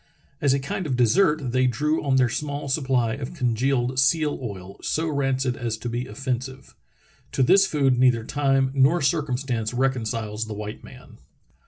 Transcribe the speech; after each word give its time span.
As 0.41 0.51
a 0.55 0.59
kind 0.59 0.87
of 0.87 0.95
dessert 0.95 1.51
they 1.51 1.67
drew 1.67 2.03
on 2.03 2.15
their 2.15 2.27
small 2.27 2.67
supply 2.67 3.13
of 3.13 3.35
congealed 3.35 3.99
seal 3.99 4.39
oil, 4.41 4.77
so 4.81 5.07
rancid 5.07 5.55
as 5.55 5.77
to 5.77 5.89
be 5.89 6.07
offensive. 6.07 6.73
To 7.33 7.43
this 7.43 7.67
food 7.67 7.99
neither 7.99 8.23
time 8.23 8.71
nor 8.73 9.03
circumstance 9.03 9.75
reconciles 9.75 10.47
the 10.47 10.55
white 10.55 10.83
man. 10.83 11.19